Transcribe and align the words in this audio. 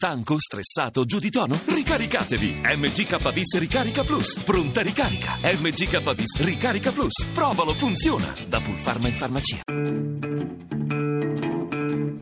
Stanco, 0.00 0.36
stressato, 0.38 1.04
giù 1.04 1.18
di 1.18 1.28
tono? 1.28 1.58
Ricaricatevi! 1.66 2.60
MGKBIS 2.62 3.58
Ricarica 3.58 4.04
Plus. 4.04 4.38
Pronta 4.44 4.80
ricarica. 4.80 5.36
MGKBIS 5.42 6.38
Ricarica 6.38 6.92
Plus. 6.92 7.26
Provalo, 7.34 7.74
funziona. 7.74 8.32
Da 8.46 8.60
Pulpharma 8.60 9.08
in 9.08 9.14
farmacia. 9.16 9.60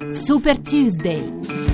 Super 0.09 0.59
Tuesday. 0.61 1.66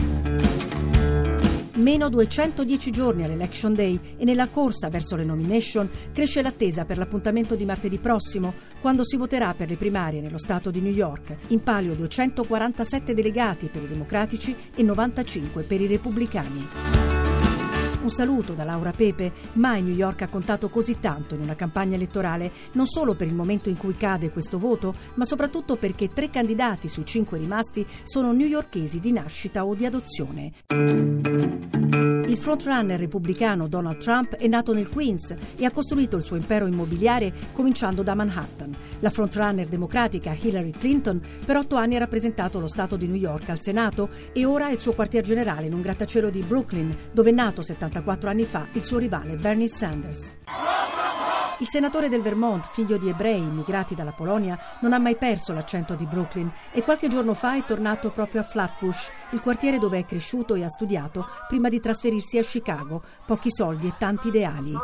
Meno 1.82 2.08
210 2.08 2.92
giorni 2.92 3.24
all'Election 3.24 3.74
Day 3.74 3.98
e 4.16 4.24
nella 4.24 4.46
corsa 4.46 4.88
verso 4.88 5.16
le 5.16 5.24
nomination 5.24 5.90
cresce 6.12 6.40
l'attesa 6.40 6.84
per 6.84 6.96
l'appuntamento 6.96 7.56
di 7.56 7.64
martedì 7.64 7.98
prossimo, 7.98 8.54
quando 8.80 9.04
si 9.04 9.16
voterà 9.16 9.52
per 9.54 9.68
le 9.68 9.74
primarie 9.74 10.20
nello 10.20 10.38
Stato 10.38 10.70
di 10.70 10.80
New 10.80 10.92
York. 10.92 11.36
In 11.48 11.60
palio 11.60 11.94
247 11.94 13.14
delegati 13.14 13.66
per 13.66 13.82
i 13.82 13.88
democratici 13.88 14.54
e 14.76 14.82
95 14.84 15.64
per 15.64 15.80
i 15.80 15.88
repubblicani. 15.88 17.11
Un 18.02 18.10
saluto 18.10 18.52
da 18.54 18.64
Laura 18.64 18.90
Pepe. 18.90 19.32
Mai 19.54 19.80
New 19.80 19.94
York 19.94 20.22
ha 20.22 20.28
contato 20.28 20.68
così 20.68 20.98
tanto 20.98 21.36
in 21.36 21.40
una 21.40 21.54
campagna 21.54 21.94
elettorale, 21.94 22.50
non 22.72 22.86
solo 22.86 23.14
per 23.14 23.28
il 23.28 23.34
momento 23.34 23.68
in 23.68 23.76
cui 23.76 23.94
cade 23.94 24.30
questo 24.30 24.58
voto, 24.58 24.92
ma 25.14 25.24
soprattutto 25.24 25.76
perché 25.76 26.08
tre 26.08 26.28
candidati 26.28 26.88
sui 26.88 27.06
cinque 27.06 27.38
rimasti 27.38 27.86
sono 28.02 28.32
newyorkesi 28.32 28.98
di 28.98 29.12
nascita 29.12 29.64
o 29.64 29.76
di 29.76 29.86
adozione. 29.86 30.52
Il 32.26 32.38
frontrunner 32.38 32.98
repubblicano 32.98 33.68
Donald 33.68 33.98
Trump 33.98 34.34
è 34.34 34.48
nato 34.48 34.72
nel 34.72 34.88
Queens 34.88 35.36
e 35.56 35.64
ha 35.64 35.70
costruito 35.70 36.16
il 36.16 36.24
suo 36.24 36.34
impero 36.34 36.66
immobiliare 36.66 37.32
cominciando 37.52 38.02
da 38.02 38.14
Manhattan. 38.14 38.74
La 39.02 39.10
frontrunner 39.10 39.66
democratica 39.66 40.36
Hillary 40.40 40.70
Clinton 40.70 41.20
per 41.44 41.56
otto 41.56 41.74
anni 41.74 41.96
ha 41.96 41.98
rappresentato 41.98 42.60
lo 42.60 42.68
Stato 42.68 42.96
di 42.96 43.08
New 43.08 43.16
York 43.16 43.48
al 43.48 43.60
Senato 43.60 44.10
e 44.32 44.44
ora 44.44 44.68
è 44.68 44.72
il 44.72 44.80
suo 44.80 44.92
quartier 44.92 45.24
generale 45.24 45.66
in 45.66 45.74
un 45.74 45.80
grattacielo 45.80 46.30
di 46.30 46.40
Brooklyn, 46.40 46.96
dove 47.12 47.30
è 47.30 47.32
nato 47.32 47.62
74 47.62 48.30
anni 48.30 48.44
fa 48.44 48.66
il 48.72 48.84
suo 48.84 48.98
rivale 48.98 49.34
Bernie 49.34 49.66
Sanders. 49.68 50.36
Il 51.62 51.68
senatore 51.68 52.08
del 52.08 52.22
Vermont, 52.22 52.68
figlio 52.72 52.96
di 52.96 53.08
ebrei 53.08 53.38
immigrati 53.38 53.94
dalla 53.94 54.10
Polonia, 54.10 54.58
non 54.80 54.92
ha 54.92 54.98
mai 54.98 55.14
perso 55.14 55.52
l'accento 55.52 55.94
di 55.94 56.06
Brooklyn 56.06 56.50
e 56.72 56.82
qualche 56.82 57.06
giorno 57.06 57.34
fa 57.34 57.56
è 57.56 57.64
tornato 57.64 58.10
proprio 58.10 58.40
a 58.40 58.44
Flatbush, 58.44 59.08
il 59.30 59.40
quartiere 59.40 59.78
dove 59.78 60.00
è 60.00 60.04
cresciuto 60.04 60.56
e 60.56 60.64
ha 60.64 60.68
studiato 60.68 61.24
prima 61.46 61.68
di 61.68 61.78
trasferirsi 61.78 62.36
a 62.36 62.42
Chicago. 62.42 63.00
Pochi 63.24 63.52
soldi 63.52 63.86
e 63.86 63.94
tanti 63.96 64.26
ideali. 64.26 64.74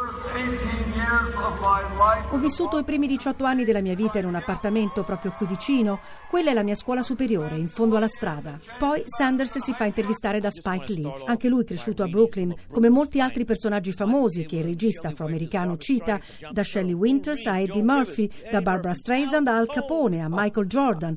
Ho 2.31 2.39
vissuto 2.39 2.79
i 2.79 2.85
primi 2.85 3.09
18 3.09 3.43
anni 3.45 3.65
della 3.65 3.81
mia 3.81 3.97
vita 3.97 4.21
in 4.21 4.27
un 4.27 4.37
appartamento 4.37 5.03
proprio 5.03 5.35
qui 5.37 5.47
vicino. 5.47 5.99
Quella 6.31 6.53
è 6.53 6.55
la 6.55 6.63
mia 6.63 6.77
scuola 6.77 7.03
superiore, 7.03 7.57
in 7.57 7.69
fondo 7.69 7.97
alla 7.97 8.07
strada. 8.07 8.57
Poi 8.79 9.03
Sanders 9.05 9.59
si 9.59 9.73
fa 9.73 9.85
intervistare 9.85 10.39
da 10.39 10.51
Spike 10.51 10.93
Lee, 10.93 11.25
anche 11.27 11.49
lui 11.49 11.65
cresciuto 11.65 12.05
a 12.05 12.07
Brooklyn, 12.07 12.55
come 12.71 12.89
molti 12.89 13.21
altri 13.21 13.45
personaggi 13.45 13.93
famosi 13.93 14.47
che 14.47 14.57
il 14.57 14.65
regista 14.65 15.09
afroamericano 15.09 15.77
cita, 15.77 16.21
da 16.53 16.67
Shelley 16.69 16.93
Winters 16.93 17.47
a 17.47 17.61
Eddie 17.61 17.83
Murphy, 17.83 18.31
da 18.51 18.61
Barbara 18.61 18.93
Streisand 18.93 19.49
a 19.49 19.57
Al 19.57 19.67
Capone 19.67 20.21
a 20.21 20.29
Michael 20.29 20.67
Jordan, 20.67 21.17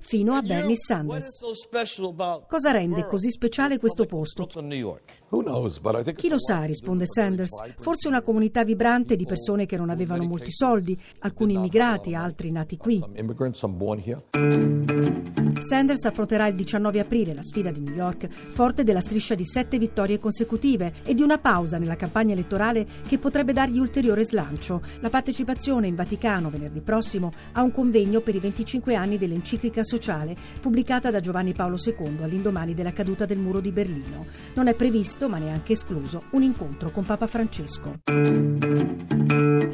fino 0.00 0.34
a 0.34 0.42
Bernie 0.42 0.76
Sanders. 0.76 1.40
Cosa 2.48 2.70
rende 2.72 3.06
così 3.06 3.30
speciale 3.30 3.78
questo 3.78 4.04
posto? 4.06 4.46
Chi 6.16 6.28
lo 6.28 6.38
sa, 6.38 6.64
risponde 6.64 7.06
Sanders. 7.06 7.50
Forse 7.78 8.08
una 8.08 8.22
comunità 8.22 8.64
vibrante 8.64 9.14
di 9.16 9.24
persone 9.24 9.66
che 9.66 9.76
non 9.76 9.88
avevano 9.88 10.24
molti 10.24 10.50
soldi, 10.50 11.00
alcuni 11.20 11.54
immigrati, 11.54 12.14
altri 12.14 12.50
nati 12.50 12.76
qui. 12.76 13.00
Sanders 15.62 16.04
affronterà 16.04 16.48
il 16.48 16.54
19 16.54 17.00
aprile 17.00 17.34
la 17.34 17.42
sfida 17.42 17.70
di 17.70 17.80
New 17.80 17.94
York, 17.94 18.28
forte 18.28 18.82
della 18.84 19.00
striscia 19.00 19.34
di 19.34 19.44
sette 19.44 19.78
vittorie 19.78 20.18
consecutive 20.18 20.92
e 21.04 21.14
di 21.14 21.22
una 21.22 21.38
pausa 21.38 21.78
nella 21.78 21.96
campagna 21.96 22.32
elettorale 22.32 22.86
che 23.06 23.18
potrebbe 23.18 23.52
dargli 23.52 23.78
ulteriore 23.78 24.24
slancio. 24.24 24.82
La 25.00 25.10
partecipazione 25.10 25.86
in 25.86 25.94
Vaticano 25.94 26.50
venerdì 26.50 26.80
prossimo 26.80 27.32
a 27.52 27.62
un 27.62 27.70
convegno 27.70 28.20
per 28.20 28.34
i 28.34 28.40
25 28.40 28.94
anni 28.94 29.18
dell'enciclica 29.18 29.84
sociale 29.84 30.36
pubblicata 30.60 31.10
da 31.10 31.20
Giovanni 31.20 31.52
Paolo 31.52 31.76
II 31.82 32.18
all'indomani 32.22 32.74
della 32.74 32.92
caduta 32.92 33.24
del 33.24 33.38
muro 33.38 33.60
di 33.60 33.70
Berlino. 33.70 34.26
Non 34.54 34.66
è 34.66 34.74
previsto, 34.74 35.28
ma 35.28 35.38
neanche 35.38 35.72
escluso, 35.72 36.24
un 36.30 36.42
incontro 36.42 36.90
con 36.90 37.04
Papa 37.04 37.26
Francesco. 37.26 38.61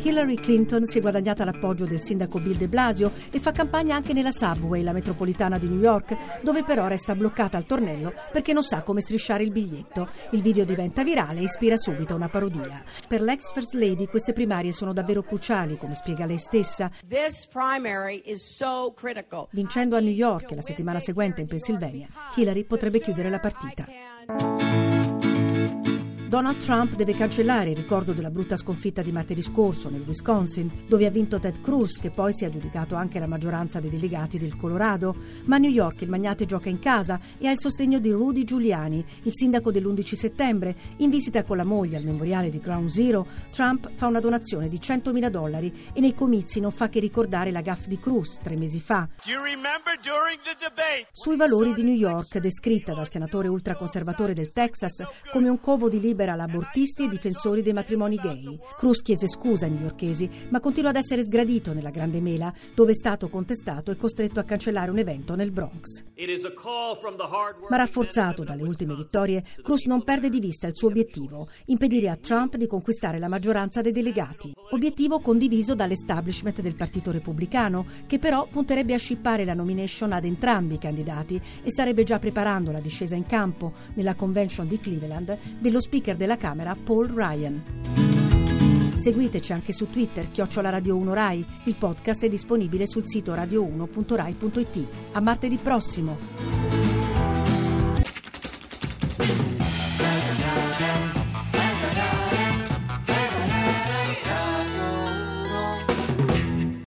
Hillary 0.01 0.37
Clinton 0.37 0.87
si 0.87 0.99
è 0.99 1.01
guadagnata 1.01 1.45
l'appoggio 1.45 1.85
del 1.85 2.03
sindaco 2.03 2.39
Bill 2.39 2.57
de 2.57 2.69
Blasio 2.69 3.13
e 3.31 3.41
fa 3.41 3.53
campagna 3.53 3.97
anche 3.97 4.13
nella 4.13 4.31
subway, 4.31 4.83
la 4.83 4.93
metropolitana 4.93 5.59
di 5.59 5.69
New 5.69 5.81
York, 5.81 6.17
dove 6.43 6.63
però 6.63 6.87
resta 6.87 7.15
bloccata 7.15 7.57
al 7.57 7.67
tornello 7.67 8.13
perché 8.33 8.53
non 8.53 8.63
sa 8.63 8.83
come 8.83 9.01
strisciare 9.01 9.43
il 9.43 9.51
biglietto. 9.51 10.09
Il 10.31 10.43
video 10.43 10.65
diventa 10.65 11.03
virale 11.03 11.41
e 11.41 11.45
ispira 11.45 11.77
subito 11.77 12.15
una 12.15 12.29
parodia. 12.29 12.83
Per 13.07 13.21
l'ex 13.21 13.53
First 13.53 13.75
Lady 13.75 14.07
queste 14.07 14.33
primarie 14.33 14.73
sono 14.73 14.93
davvero 14.93 15.23
cruciali, 15.23 15.77
come 15.77 15.95
spiega 15.95 16.27
lei 16.27 16.39
stessa. 16.39 16.91
Vincendo 19.51 19.97
a 19.97 20.01
New 20.01 20.13
York 20.13 20.53
e 20.53 20.55
la 20.55 20.63
settimana 20.63 21.01
seguente 21.01 21.41
in 21.41 21.49
Pennsylvania, 21.49 22.09
Hillary 22.37 22.65
potrebbe 22.65 23.01
chiudere 23.01 23.31
la 23.31 23.41
partita. 23.41 24.08
Donald 26.29 26.59
Trump 26.59 26.95
deve 26.95 27.15
cancellare 27.15 27.71
il 27.71 27.77
ricordo 27.77 28.13
della 28.13 28.29
brutta 28.29 28.59
sconfitta 28.59 29.01
di 29.01 29.13
martedì 29.13 29.41
scorso 29.41 29.89
nel 29.89 30.05
Wisconsin, 30.07 30.71
dove 30.87 31.07
ha 31.07 31.11
vinto 31.11 31.39
Ted 31.39 31.63
Cruz, 31.63 31.99
che 31.99 32.11
poi 32.11 32.35
si 32.35 32.45
è 32.45 32.49
aggiudicato 32.49 32.97
anche 32.97 33.19
la 33.19 33.27
maggioranza 33.27 33.81
dei 33.81 33.89
delegati 33.89 34.37
del 34.37 34.55
Colorado. 34.55 35.17
Ma 35.45 35.57
a 35.57 35.59
New 35.59 35.71
York 35.71 36.03
il 36.03 36.11
magnate 36.11 36.45
gioca 36.45 36.69
in 36.69 36.81
casa 36.81 37.19
e 37.39 37.49
ha 37.49 37.51
il 37.51 37.59
sostegno 37.59 37.99
di 37.99 38.11
Rudy 38.11 38.45
Giuliani, 38.45 39.03
il 39.23 39.33
sindaco 39.35 39.73
dell'11 39.73 40.15
settembre. 40.15 40.77
In 40.99 41.09
visita 41.09 41.43
con 41.45 41.57
la 41.57 41.65
moglie 41.65 41.97
al 41.97 42.05
memoriale 42.05 42.51
di 42.51 42.59
Ground 42.59 42.91
Zero, 42.91 43.27
Trump 43.51 43.91
fa 43.95 44.07
una 44.07 44.21
donazione 44.21 44.69
di 44.69 44.77
100.000 44.77 45.31
dollari 45.31 45.73
e 45.95 46.01
nei 46.01 46.13
comizi 46.13 46.61
non 46.61 46.73
fa 46.73 46.91
che 46.91 47.01
ricordare 47.01 47.51
la 47.51 47.63
gaff 47.63 47.87
di 47.87 47.99
Cruz 47.99 48.37
tre 48.43 48.55
mesi 48.55 48.83
fa. 48.83 49.09
Sui 51.11 51.37
valori 51.37 51.73
di 51.73 51.85
New 51.85 51.95
York, 51.95 52.37
descritta 52.37 52.93
dal 52.93 53.09
senatore 53.09 53.49
ultraconservatore 53.49 54.35
del 54.35 54.53
Texas 54.53 55.03
come 55.33 55.49
un 55.49 55.59
covo 55.59 55.89
di 55.89 55.99
liberi 55.99 56.17
libera 56.19 56.35
l'abortisti 56.35 57.05
e 57.05 57.09
difensori 57.09 57.63
dei 57.63 57.73
matrimoni 57.73 58.17
gay. 58.17 58.59
Cruz 58.77 59.03
chiese 59.03 59.29
scusa 59.29 59.67
ai 59.67 59.71
newyorkesi, 59.71 60.29
ma 60.49 60.59
continua 60.59 60.91
ad 60.91 60.97
essere 60.97 61.23
sgradito 61.23 61.73
nella 61.73 61.91
Grande 61.91 62.21
Mela, 62.21 62.53
dove 62.75 62.91
è 62.91 62.95
stato 62.95 63.29
contestato 63.29 63.93
e 63.93 63.97
costretto 63.97 64.41
a 64.41 64.43
cancellare 64.43 64.91
un 64.91 64.99
evento 64.99 65.37
nel 65.37 65.53
Bronx. 65.53 66.03
Ma 67.69 67.77
rafforzato 67.77 68.43
dalle 68.43 68.65
ultime 68.65 68.97
vittorie, 68.97 69.45
Cruz 69.63 69.85
non 69.85 70.03
perde 70.03 70.29
di 70.29 70.41
vista 70.41 70.67
il 70.67 70.75
suo 70.75 70.89
obiettivo, 70.89 71.47
impedire 71.67 72.09
a 72.09 72.17
Trump 72.17 72.57
di 72.57 72.67
conquistare 72.67 73.21
la 73.21 73.29
maggioranza 73.29 73.81
dei 73.81 73.93
delegati. 73.93 74.58
Obiettivo 74.71 75.21
condiviso 75.21 75.75
dall'establishment 75.75 76.61
del 76.61 76.75
Partito 76.75 77.11
Repubblicano, 77.11 77.87
che 78.07 78.19
però 78.19 78.47
punterebbe 78.51 78.93
a 78.93 78.99
scippare 78.99 79.47
la 79.47 79.55
nomination 79.55 80.13
ad 80.13 80.27
entrambi 80.27 80.75
i 80.75 80.79
candidati 80.79 81.41
e 81.63 81.71
starebbe 81.71 82.05
già 82.05 82.19
preparando 82.19 82.71
la 82.71 82.81
discesa 82.81 83.17
in 83.17 83.25
campo 83.25 83.73
nella 83.95 84.15
convention 84.15 84.67
di 84.67 84.79
Cleveland 84.79 85.39
dello 85.59 85.81
speaker 85.81 86.17
della 86.17 86.37
Camera 86.37 86.77
Paul 86.77 87.09
Ryan. 87.09 87.63
Seguiteci 88.95 89.53
anche 89.53 89.73
su 89.73 89.89
Twitter, 89.89 90.31
chiocciola 90.31 90.69
Radio 90.69 90.97
1 90.97 91.15
Rai. 91.15 91.47
Il 91.65 91.77
podcast 91.77 92.25
è 92.25 92.29
disponibile 92.29 92.87
sul 92.87 93.05
sito 93.07 93.33
radio1.rai.it. 93.33 94.87
A 95.13 95.21
martedì 95.21 95.57
prossimo! 95.57 96.78